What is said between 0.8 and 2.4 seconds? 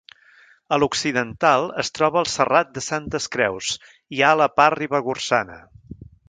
l'occidental, es troba el